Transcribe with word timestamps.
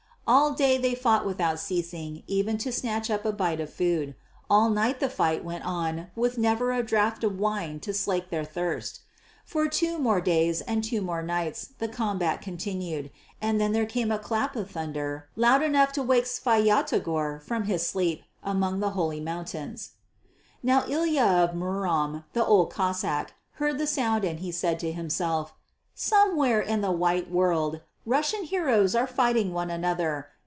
All 0.27 0.53
day 0.53 0.77
they 0.77 0.95
fought 0.95 1.25
without 1.25 1.59
ceasing 1.59 2.23
even 2.25 2.57
to 2.59 2.71
snatch 2.71 3.09
up 3.09 3.25
a 3.25 3.33
bite 3.33 3.59
of 3.59 3.73
food; 3.73 4.15
all 4.49 4.69
night 4.69 5.01
the 5.01 5.09
fight 5.09 5.43
went 5.43 5.65
on 5.65 6.07
with 6.15 6.37
never 6.37 6.71
a 6.71 6.81
draught 6.81 7.25
of 7.25 7.37
wine 7.37 7.81
to 7.81 7.93
slake 7.93 8.29
their 8.29 8.45
thirst. 8.45 9.01
For 9.43 9.67
two 9.67 9.97
more 9.97 10.21
days 10.21 10.61
and 10.61 10.85
two 10.85 11.01
more 11.01 11.21
nights 11.21 11.73
the 11.79 11.89
combat 11.89 12.41
continued, 12.41 13.11
and 13.41 13.59
then 13.59 13.73
there 13.73 13.85
came 13.85 14.09
a 14.09 14.17
clap 14.19 14.55
of 14.55 14.71
thunder 14.71 15.27
loud 15.35 15.63
enough 15.63 15.91
to 15.93 16.03
wake 16.03 16.23
Svyatogor 16.25 17.41
from 17.41 17.63
his 17.65 17.85
sleep 17.85 18.23
among 18.41 18.79
the 18.79 18.91
Holy 18.91 19.19
Mountains. 19.19 19.95
Now 20.63 20.85
Ilya 20.87 21.25
of 21.25 21.49
Murom 21.55 22.23
the 22.31 22.45
Old 22.45 22.71
Cossáck 22.71 23.31
heard 23.55 23.77
that 23.79 23.87
sound 23.87 24.23
and 24.23 24.39
he 24.39 24.53
said 24.53 24.79
to 24.79 24.93
himself, 24.93 25.53
"Somewhere 25.93 26.61
in 26.61 26.79
the 26.79 26.91
white 26.91 27.29
world 27.29 27.81
Russian 28.03 28.45
heroes 28.45 28.95
are 28.95 29.05
fighting 29.05 29.53
one 29.53 29.69
another. 29.69 30.25